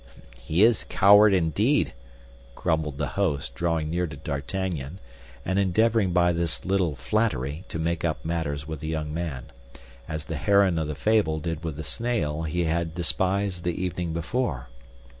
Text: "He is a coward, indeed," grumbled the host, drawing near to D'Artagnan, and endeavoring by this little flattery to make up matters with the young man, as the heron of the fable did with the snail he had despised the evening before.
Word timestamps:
"He 0.39 0.63
is 0.63 0.81
a 0.81 0.87
coward, 0.87 1.31
indeed," 1.31 1.93
grumbled 2.55 2.97
the 2.97 3.09
host, 3.09 3.53
drawing 3.53 3.91
near 3.91 4.07
to 4.07 4.17
D'Artagnan, 4.17 4.97
and 5.45 5.59
endeavoring 5.59 6.11
by 6.11 6.33
this 6.33 6.65
little 6.65 6.95
flattery 6.95 7.65
to 7.67 7.77
make 7.77 8.03
up 8.03 8.25
matters 8.25 8.65
with 8.67 8.79
the 8.79 8.87
young 8.87 9.13
man, 9.13 9.51
as 10.07 10.25
the 10.25 10.37
heron 10.37 10.79
of 10.79 10.87
the 10.87 10.95
fable 10.95 11.37
did 11.39 11.63
with 11.63 11.75
the 11.75 11.83
snail 11.83 12.41
he 12.41 12.63
had 12.63 12.95
despised 12.95 13.63
the 13.63 13.79
evening 13.79 14.11
before. 14.11 14.69